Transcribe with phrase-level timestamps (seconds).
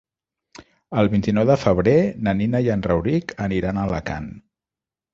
[1.01, 1.95] El vint-i-nou de febrer
[2.29, 4.31] na Nina i en Rauric aniran a Alacant.